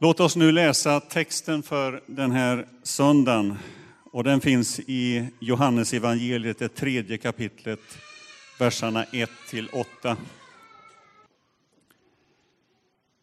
[0.00, 3.58] Låt oss nu läsa texten för den här söndagen.
[4.12, 7.80] Och den finns i Johannes evangeliet, det tredje kapitlet,
[8.58, 9.68] verserna 1 till
[10.02, 10.16] 8.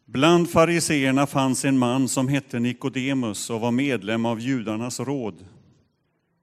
[0.04, 5.44] Bland fariseerna fanns en man som hette Nikodemus och var medlem av judarnas råd.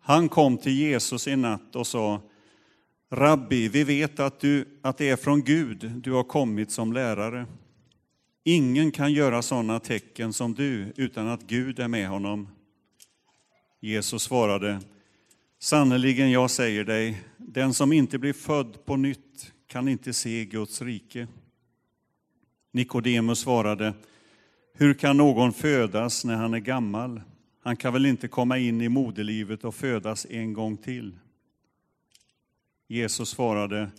[0.02, 2.22] Han kom till Jesus en natt och sa
[3.12, 7.46] Rabbi, vi vet att, du, att det är från Gud du har kommit som lärare.
[8.44, 12.48] Ingen kan göra sådana tecken som du utan att Gud är med honom.
[13.80, 14.82] Jesus svarade,
[15.60, 20.82] sannerligen jag säger dig, den som inte blir född på nytt kan inte se Guds
[20.82, 21.28] rike.
[22.72, 23.94] Nikodemus svarade,
[24.74, 27.22] hur kan någon födas när han är gammal?
[27.62, 31.16] Han kan väl inte komma in i moderlivet och födas en gång till?
[32.88, 33.90] Jesus svarade,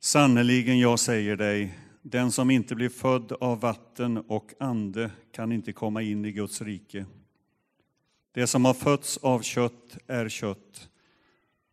[0.00, 5.72] sannerligen jag säger dig, den som inte blir född av vatten och ande kan inte
[5.72, 7.06] komma in i Guds rike.
[8.32, 10.88] Det som har fötts av kött är kött,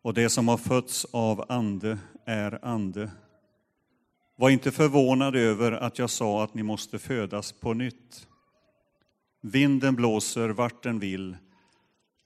[0.02, 3.10] och det som har fötts av ande är ande.
[4.36, 8.26] Var inte förvånad över att jag sa att ni måste födas på nytt.
[9.40, 11.36] Vinden blåser vart den vill,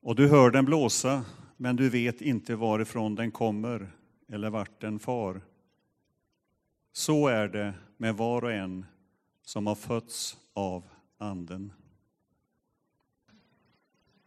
[0.03, 1.25] och du hör den blåsa,
[1.57, 3.93] men du vet inte varifrån den kommer
[4.29, 5.41] eller vart den far.
[6.97, 8.87] Så är det med var och en
[9.43, 10.85] som har fötts av
[11.19, 11.73] Anden.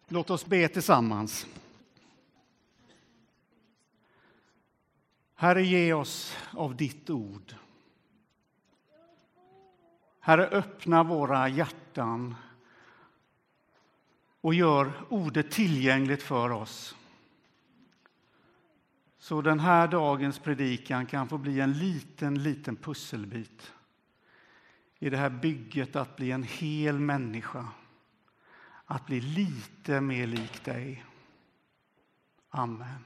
[0.07, 1.47] Låt oss be tillsammans.
[5.35, 7.55] Herre, ge oss av ditt ord.
[10.19, 12.35] Herre, öppna våra hjärtan
[14.41, 16.95] och gör ordet tillgängligt för oss.
[19.27, 23.73] Så den här dagens predikan kan få bli en liten, liten pusselbit
[24.99, 27.67] i det här bygget att bli en hel människa,
[28.85, 31.05] att bli lite mer lik dig.
[32.49, 33.05] Amen.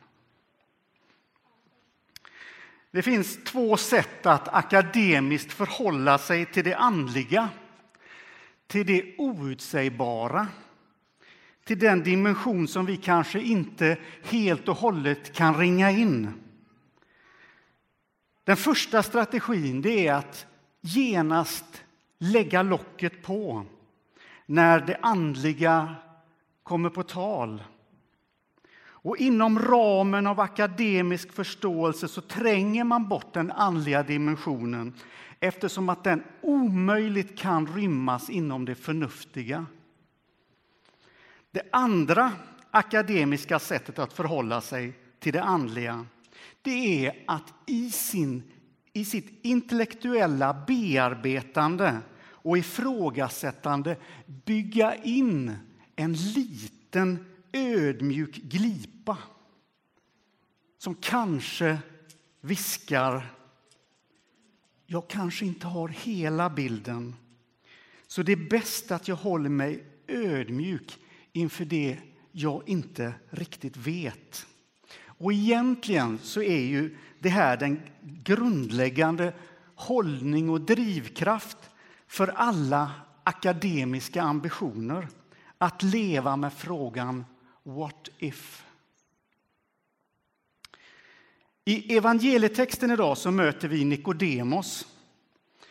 [2.92, 7.50] Det finns två sätt att akademiskt förhålla sig till det andliga,
[8.68, 10.48] till det outsägbara
[11.64, 16.34] till den dimension som vi kanske inte helt och hållet kan ringa in.
[18.44, 20.46] Den första strategin det är att
[20.82, 21.84] genast
[22.20, 23.66] lägga locket på
[24.46, 25.96] när det andliga
[26.64, 27.64] kommer på tal.
[29.04, 34.94] Och inom ramen av akademisk förståelse så tränger man bort den andliga dimensionen
[35.40, 39.66] eftersom att den omöjligt kan rymmas inom det förnuftiga.
[41.52, 42.32] Det andra
[42.72, 46.06] akademiska sättet att förhålla sig till det andliga
[46.62, 48.44] det är att i, sin,
[48.94, 53.98] i sitt intellektuella bearbetande och ifrågasättande
[54.46, 55.56] bygga in
[55.96, 59.18] en liten ödmjuk glipa
[60.78, 61.78] som kanske
[62.42, 63.34] viskar
[64.86, 67.16] jag kanske inte har hela bilden,
[68.08, 71.00] så det är bäst att jag håller mig ödmjuk
[71.34, 71.98] inför det
[72.32, 74.46] jag inte riktigt vet.
[75.06, 79.34] Och egentligen så är ju det här den grundläggande
[79.76, 81.58] hållning och drivkraft
[82.08, 82.92] för alla
[83.24, 85.08] akademiska ambitioner.
[85.58, 87.26] Att leva med frågan
[87.64, 88.66] What if?
[91.66, 94.88] I evangelietexten idag så möter vi Nikodemos.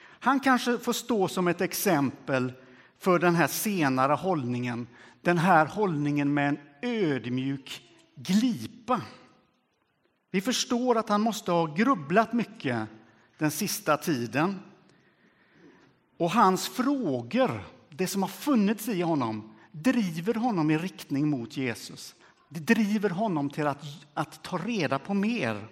[0.03, 2.53] Han kanske får stå som ett exempel
[2.99, 4.87] för den här senare hållningen
[5.23, 7.83] den här hållningen med en ödmjuk
[8.15, 9.01] glipa.
[10.31, 12.89] Vi förstår att han måste ha grubblat mycket
[13.39, 14.61] den sista tiden.
[16.17, 22.15] Och hans frågor, det som har funnits i honom, driver honom i riktning mot Jesus.
[22.49, 25.69] Det driver honom till att, att ta reda på mer.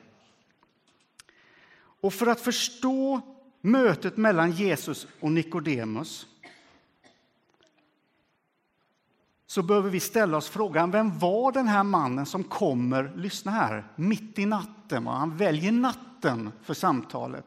[2.00, 3.20] Och för att förstå
[3.60, 6.26] mötet mellan Jesus och Nikodemus
[9.50, 13.84] så behöver vi ställa oss frågan vem var den här mannen som kommer, lyssna här,
[13.96, 15.06] mitt i natten.
[15.06, 17.44] Han väljer natten för samtalet.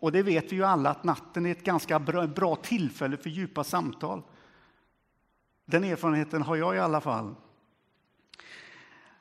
[0.00, 3.30] Och det vet vi ju alla att natten är ett ganska bra, bra tillfälle för
[3.30, 4.22] djupa samtal.
[5.64, 7.34] Den erfarenheten har jag i alla fall.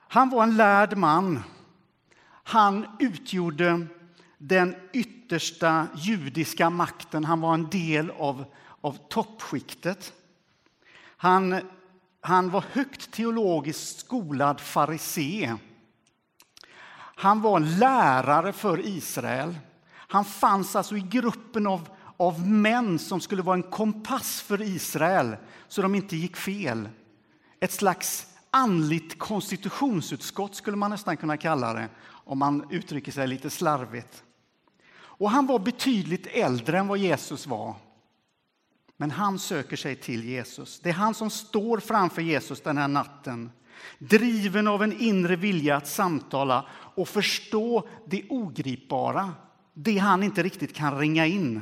[0.07, 1.39] Han var en lärd man.
[2.43, 3.87] Han utgjorde
[4.37, 7.25] den yttersta judiska makten.
[7.25, 8.45] Han var en del av,
[8.81, 10.13] av toppskiktet.
[11.17, 11.61] Han
[12.21, 15.55] han var högt teologiskt skolad farisé.
[17.15, 19.55] Han var lärare för Israel.
[19.93, 25.35] Han fanns alltså i gruppen av, av män som skulle vara en kompass för Israel
[25.67, 26.89] så de inte gick fel.
[27.59, 33.49] Ett slags andligt konstitutionsutskott skulle man nästan kunna kalla det om man uttrycker sig lite
[33.49, 34.23] slarvigt.
[34.93, 37.75] Och han var betydligt äldre än vad Jesus var.
[39.01, 40.79] Men han söker sig till Jesus.
[40.79, 43.51] Det är han som står framför Jesus den här natten.
[43.97, 49.33] Driven av en inre vilja att samtala och förstå det ogripbara.
[49.73, 51.61] Det han inte riktigt kan ringa in.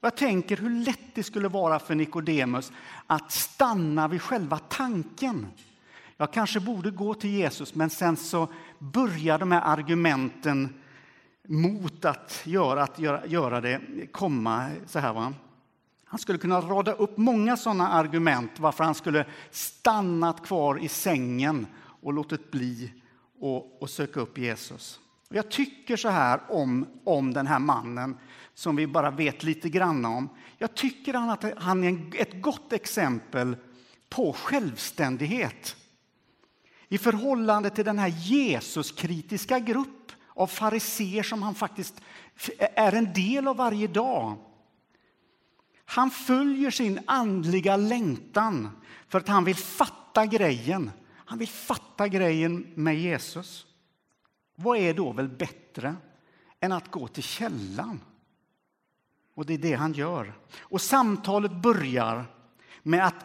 [0.00, 2.72] Jag tänker hur lätt det skulle vara för Nikodemus
[3.06, 5.46] att stanna vid själva tanken.
[6.16, 10.82] Jag kanske borde gå till Jesus, men sen så börjar de här argumenten
[11.48, 13.80] mot att göra, att göra, göra det
[14.12, 15.12] komma så här.
[15.12, 15.34] Va?
[16.08, 21.66] Han skulle kunna rada upp många sådana argument varför han skulle stannat kvar i sängen
[22.02, 22.92] och låtit bli
[23.40, 25.00] och, och söka upp Jesus.
[25.28, 28.16] Jag tycker så här om, om den här mannen
[28.54, 30.28] som vi bara vet lite grann om.
[30.58, 33.56] Jag tycker att han är ett gott exempel
[34.08, 35.76] på självständighet
[36.88, 41.94] i förhållande till den här Jesuskritiska grupp av fariser som han faktiskt
[42.58, 44.36] är en del av varje dag.
[45.90, 48.70] Han följer sin andliga längtan
[49.08, 50.90] för att han vill fatta grejen.
[51.14, 53.66] Han vill fatta grejen med Jesus.
[54.54, 55.96] Vad är då väl bättre
[56.60, 58.00] än att gå till källan?
[59.34, 60.32] Och det är det han gör.
[60.58, 62.24] Och samtalet börjar
[62.82, 63.24] med att,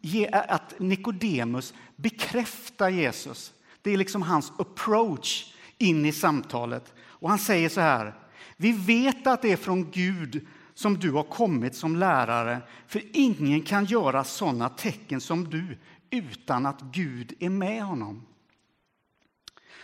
[0.00, 3.52] ge, att Nikodemus bekräftar Jesus.
[3.82, 6.94] Det är liksom hans approach in i samtalet.
[7.00, 8.14] Och han säger så här.
[8.56, 10.46] Vi vet att det är från Gud
[10.82, 15.78] som du har kommit som lärare, för ingen kan göra sådana tecken som du
[16.10, 18.26] utan att Gud är med honom.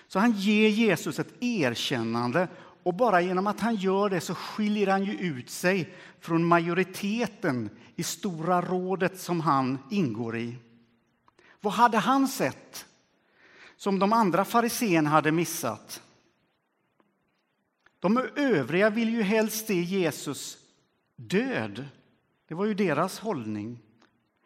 [0.08, 2.48] Så han ger Jesus ett erkännande
[2.82, 7.70] och bara genom att han gör det så skiljer han ju ut sig från majoriteten
[7.96, 10.56] i Stora rådet som han ingår i.
[11.60, 12.86] Vad hade han sett
[13.76, 16.02] som de andra fariseerna hade missat?
[18.00, 20.58] De övriga vill ju helst se Jesus
[21.18, 21.84] död.
[22.48, 23.78] Det var ju deras hållning.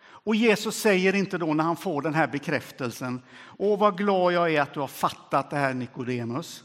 [0.03, 3.23] Och Jesus säger inte då när han får den här bekräftelsen,
[3.59, 6.65] Åh, vad glad jag är att du har fattat det här Nikodemus.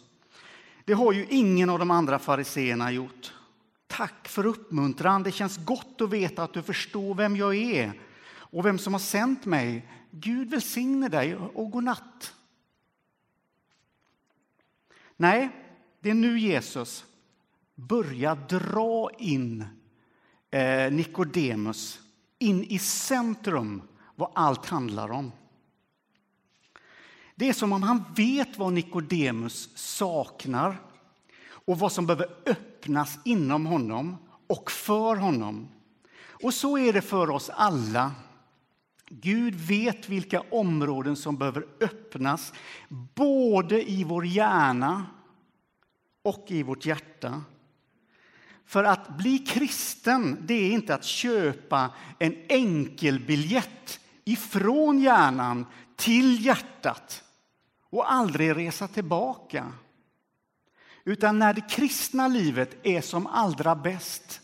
[0.85, 3.33] Det har ju ingen av de andra fariseerna gjort.
[3.87, 5.23] Tack för uppmuntran.
[5.23, 7.99] Det känns gott att veta att du förstår vem jag är
[8.29, 9.87] och vem som har sänt mig.
[10.11, 12.33] Gud välsigne dig och god natt.
[15.17, 15.49] Nej,
[15.99, 17.05] det är nu Jesus
[17.75, 19.65] börjar dra in
[20.57, 21.99] eh, Nikodemus
[22.39, 23.81] in i centrum
[24.15, 25.31] vad allt handlar om.
[27.35, 30.81] Det är som om han vet vad Nikodemus saknar
[31.49, 34.17] och vad som behöver öppnas inom honom
[34.47, 35.67] och för honom.
[36.43, 38.11] Och så är det för oss alla.
[39.09, 42.53] Gud vet vilka områden som behöver öppnas
[43.15, 45.05] både i vår hjärna
[46.23, 47.41] och i vårt hjärta.
[48.67, 55.65] För att bli kristen, det är inte att köpa en enkelbiljett ifrån hjärnan
[55.95, 57.23] till hjärtat
[57.89, 59.73] och aldrig resa tillbaka.
[61.03, 64.41] Utan när det kristna livet är som allra bäst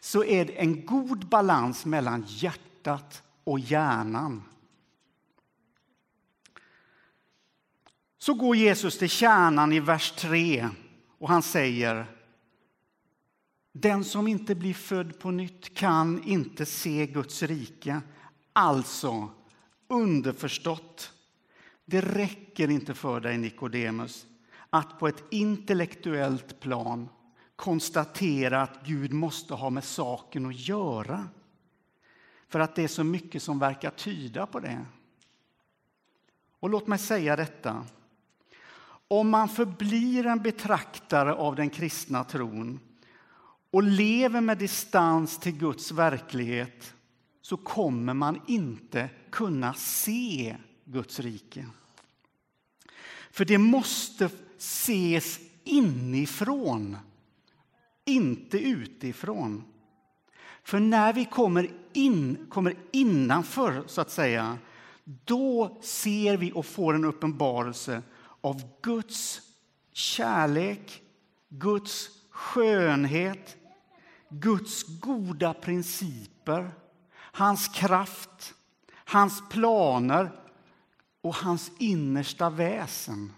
[0.00, 4.42] så är det en god balans mellan hjärtat och hjärnan.
[8.18, 10.68] Så går Jesus till kärnan i vers 3
[11.18, 12.06] och han säger
[13.72, 18.00] den som inte blir född på nytt kan inte se Guds rike.
[18.52, 19.28] Alltså,
[19.88, 21.12] underförstått,
[21.84, 24.26] det räcker inte för dig, Nikodemus,
[24.70, 27.08] att på ett intellektuellt plan
[27.56, 31.28] konstatera att Gud måste ha med saken att göra.
[32.48, 34.84] För att det är så mycket som verkar tyda på det.
[36.60, 37.84] Och låt mig säga detta.
[39.08, 42.80] Om man förblir en betraktare av den kristna tron
[43.72, 46.94] och lever med distans till Guds verklighet
[47.42, 51.66] så kommer man inte kunna se Guds rike.
[53.30, 56.96] För det måste ses inifrån,
[58.04, 59.64] inte utifrån.
[60.62, 64.58] För när vi kommer, in, kommer innanför, så att säga
[65.04, 68.02] då ser vi och får en uppenbarelse
[68.40, 69.40] av Guds
[69.92, 71.02] kärlek,
[71.48, 73.56] Guds skönhet,
[74.32, 76.70] Guds goda principer,
[77.14, 78.54] hans kraft,
[78.94, 80.30] hans planer
[81.20, 83.32] och hans innersta väsen.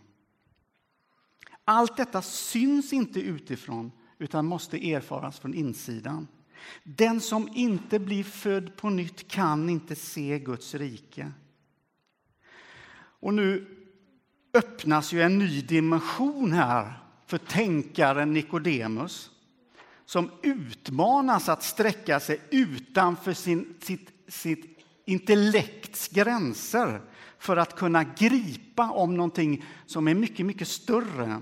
[1.64, 6.28] Allt detta syns inte utifrån utan måste erfaras från insidan.
[6.82, 11.32] Den som inte blir född på nytt kan inte se Guds rike.
[12.96, 13.76] Och nu
[14.54, 16.92] öppnas ju en ny dimension här
[17.26, 19.30] för tänkaren Nikodemus
[20.06, 27.00] som utmanas att sträcka sig utanför sin, sitt, sitt intellekts gränser
[27.38, 31.40] för att kunna gripa om någonting som är mycket, mycket större.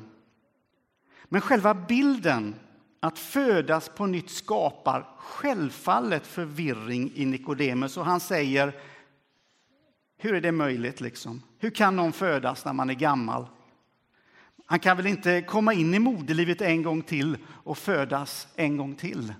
[1.24, 2.54] Men själva bilden
[3.00, 8.72] att födas på nytt skapar självfallet förvirring i Nikodemus och han säger
[10.18, 11.00] hur är det möjligt?
[11.00, 11.42] liksom?
[11.58, 13.46] Hur kan någon födas när man är gammal?
[14.72, 18.94] Han kan väl inte komma in i moderlivet en gång till och födas en gång
[18.94, 19.34] till?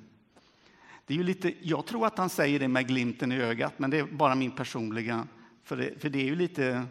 [1.07, 3.91] Det är ju lite, jag tror att han säger det med glimten i ögat, men
[3.91, 5.27] det är bara min personliga...
[5.65, 6.85] För det, för det är ju lite...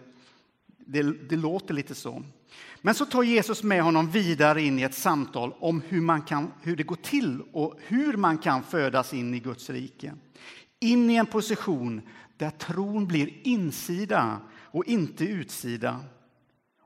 [0.77, 2.23] Det, det låter lite så.
[2.81, 6.51] Men så tar Jesus med honom vidare in i ett samtal om hur, man kan,
[6.61, 10.13] hur det går till och hur man kan födas in i Guds rike.
[10.79, 12.01] In i en position
[12.37, 15.99] där tron blir insida och inte utsida.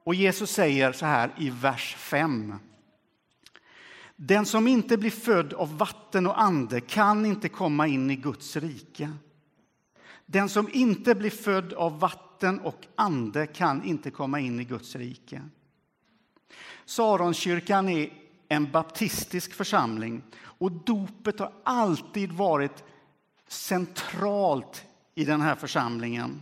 [0.06, 2.54] Och Jesus säger så här i vers 5.
[4.16, 8.56] Den som inte blir född av vatten och ande kan inte komma in i Guds
[8.56, 9.14] rike.
[10.26, 14.96] Den som inte blir född av vatten och ande kan inte komma in i Guds
[14.96, 15.42] rike.
[16.86, 18.10] Saronkyrkan är
[18.48, 22.84] en baptistisk församling och dopet har alltid varit
[23.48, 24.86] centralt
[25.16, 26.42] i den här församlingen.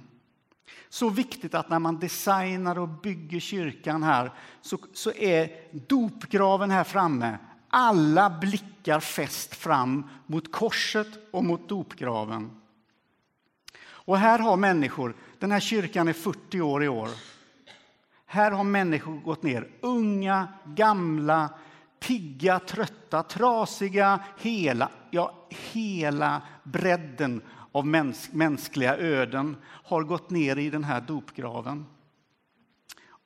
[0.93, 4.31] Så viktigt att när man designar och bygger kyrkan här
[4.61, 5.49] så, så är
[5.87, 7.37] dopgraven här framme.
[7.69, 12.51] Alla blickar fäst fram mot korset och mot dopgraven.
[13.83, 17.09] Och här har människor, den här kyrkan är 40 år i år.
[18.25, 21.49] Här har människor gått ner, unga, gamla,
[22.07, 27.41] pigga, trötta, trasiga, hela, ja, hela bredden
[27.71, 31.85] av mäns mänskliga öden har gått ner i den här dopgraven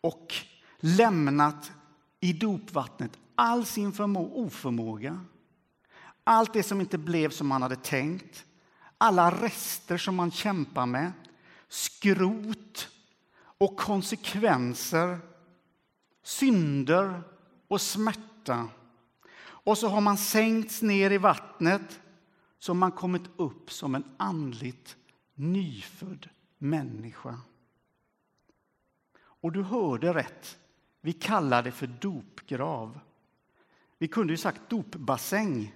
[0.02, 0.34] och
[0.80, 1.72] lämnat
[2.20, 5.26] i dopvattnet all sin oförmåga,
[6.24, 8.46] allt det som inte blev som man hade tänkt,
[8.98, 11.12] alla rester som man kämpar med,
[11.68, 12.90] skrot
[13.58, 15.20] och konsekvenser,
[16.24, 17.22] synder
[17.68, 18.37] och smärta.
[19.40, 22.02] Och så har man sänkts ner i vattnet
[22.60, 24.98] så har man kommit upp som en andligt
[25.36, 27.40] nyfödd människa.
[29.20, 30.58] Och du hörde rätt.
[31.02, 33.00] Vi kallar det för dopgrav.
[33.98, 35.76] Vi kunde ju sagt dopbassäng.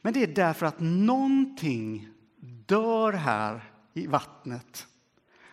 [0.00, 2.08] Men det är därför att någonting
[2.66, 4.86] dör här i vattnet.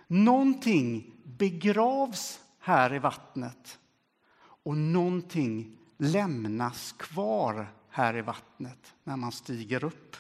[0.08, 3.80] Någonting begravs här i vattnet
[4.64, 10.16] och någonting lämnas kvar här i vattnet när man stiger upp.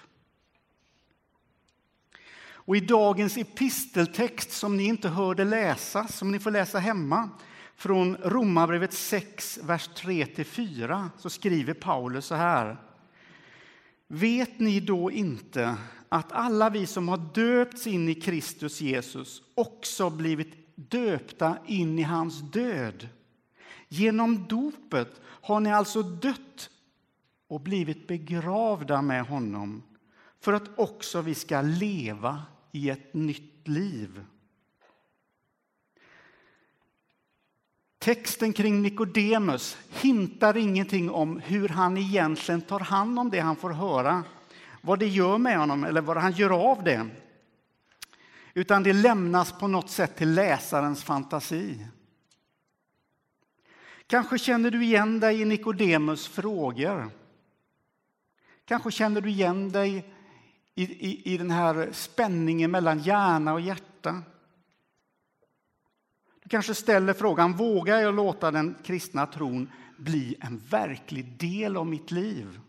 [2.65, 7.29] Och I dagens episteltext, som ni inte hörde läsa, som ni får läsa hemma
[7.75, 12.77] från Romarbrevet 6, vers 3-4, så skriver Paulus så här.
[14.07, 15.77] Vet ni då inte
[16.09, 22.03] att alla vi som har döpts in i Kristus Jesus också blivit döpta in i
[22.03, 23.07] hans död?
[23.93, 26.69] Genom dopet har ni alltså dött
[27.47, 29.83] och blivit begravda med honom
[30.39, 34.25] för att också vi ska leva i ett nytt liv.
[37.99, 43.69] Texten kring Nikodemus hintar ingenting om hur han egentligen tar hand om det han får
[43.69, 44.23] höra,
[44.81, 47.09] vad det gör med honom eller vad han gör av det.
[48.53, 51.87] Utan det lämnas på något sätt till läsarens fantasi.
[54.07, 57.11] Kanske känner du igen dig i Nikodemus frågor.
[58.65, 60.13] Kanske känner du igen dig
[60.75, 64.23] i, i, i den här spänningen mellan hjärna och hjärta.
[66.43, 71.87] Du kanske ställer frågan, vågar jag låta den kristna tron bli en verklig del av
[71.87, 72.59] mitt liv?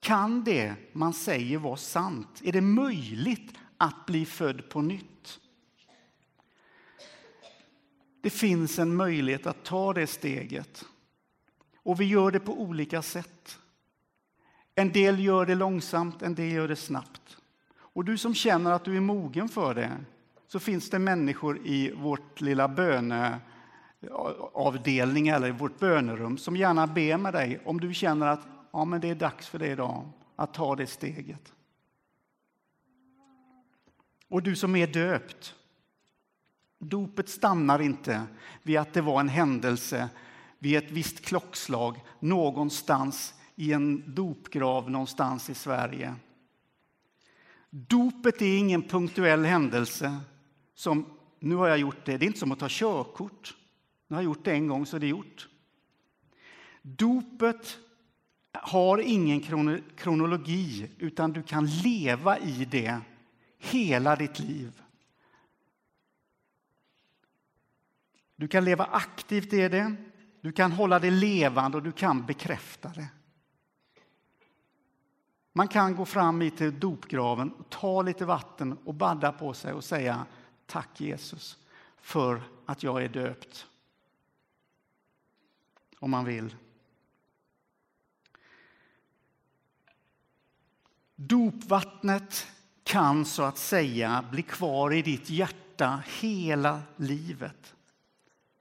[0.00, 2.40] Kan det man säger vara sant?
[2.44, 5.40] Är det möjligt att bli född på nytt?
[8.20, 10.84] Det finns en möjlighet att ta det steget.
[11.76, 13.58] Och vi gör det på olika sätt.
[14.74, 17.36] En del gör det långsamt, en del gör det snabbt.
[17.76, 19.90] Och du som känner att du är mogen för det,
[20.46, 27.16] så finns det människor i vårt lilla böneavdelning eller i vårt bönerum som gärna ber
[27.16, 30.54] med dig om du känner att ja, men det är dags för dig idag att
[30.54, 31.52] ta det steget.
[34.28, 35.54] Och du som är döpt,
[36.80, 38.22] dopet stannar inte
[38.62, 40.08] vid att det var en händelse
[40.58, 46.14] vid ett visst klockslag någonstans i en dopgrav någonstans i Sverige.
[47.70, 50.16] Dopet är ingen punktuell händelse
[50.74, 51.06] som
[51.38, 52.16] nu har jag gjort det.
[52.16, 53.56] Det är inte som att ta körkort.
[54.08, 55.48] Nu har jag gjort det en gång så är det gjort.
[56.82, 57.78] Dopet
[58.52, 59.40] har ingen
[59.96, 62.98] kronologi utan du kan leva i det
[63.58, 64.82] hela ditt liv.
[68.40, 69.96] Du kan leva aktivt i det,
[70.40, 73.08] du kan hålla det levande och du kan bekräfta det.
[75.52, 79.84] Man kan gå fram hit till dopgraven, ta lite vatten och badda på sig och
[79.84, 80.26] säga
[80.66, 81.58] tack Jesus
[81.96, 83.66] för att jag är döpt.
[85.98, 86.56] Om man vill.
[91.16, 92.46] Dopvattnet
[92.84, 97.74] kan så att säga bli kvar i ditt hjärta hela livet.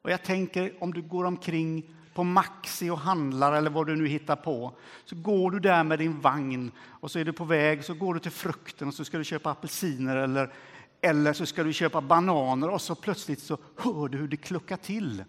[0.02, 4.08] Och jag tänker om du går omkring på Maxi och handlar eller vad du nu
[4.08, 4.78] hittar på.
[5.06, 8.14] Så går du där med din vagn och så är du på väg, så går
[8.14, 10.54] du till frukten och så ska du köpa apelsiner eller,
[11.02, 14.78] eller så ska du köpa bananer och så plötsligt så hör du hur det kluckar
[14.78, 15.24] till.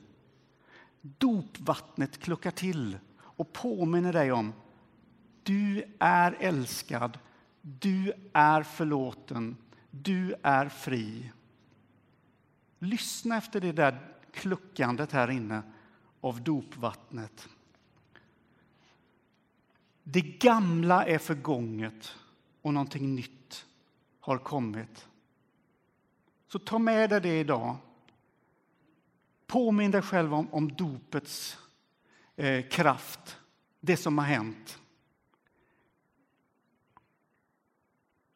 [1.01, 4.53] Dopvattnet kluckar till och påminner dig om
[5.43, 7.19] du är älskad,
[7.63, 9.57] du är förlåten,
[9.91, 11.33] du är fri.
[12.79, 15.63] Lyssna efter det där kluckandet här inne
[16.21, 17.49] av dopvattnet.
[20.03, 22.15] Det gamla är förgånget
[22.63, 23.67] och någonting nytt
[24.21, 25.09] har kommit.
[26.49, 27.77] Så ta med dig det idag.
[29.47, 31.59] Påminn dig själv om, om dopets
[32.37, 33.39] eh, kraft,
[33.81, 34.79] det som har hänt.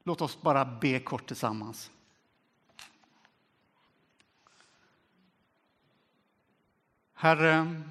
[0.04, 1.90] Låt oss bara be kort tillsammans.
[7.24, 7.82] Herre,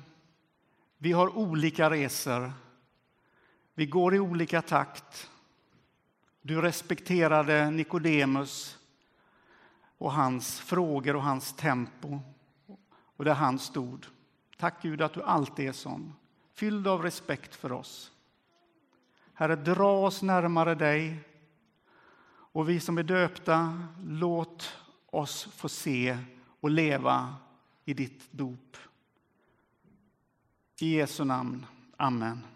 [0.98, 2.54] vi har olika resor.
[3.74, 5.32] Vi går i olika takt.
[6.42, 8.78] Du respekterade Nikodemus
[9.98, 12.20] och hans frågor och hans tempo
[13.16, 14.06] och där han stod.
[14.58, 16.14] Tack Gud att du alltid är sån,
[16.54, 18.12] fylld av respekt för oss.
[19.34, 21.20] Herre, dra oss närmare dig
[22.30, 26.18] och vi som är döpta, låt oss få se
[26.60, 27.36] och leva
[27.86, 28.78] i ditt dop.
[30.84, 31.66] I Jesu namn.
[31.98, 32.53] Amen.